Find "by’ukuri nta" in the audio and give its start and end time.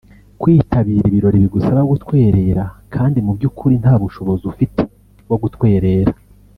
3.37-3.93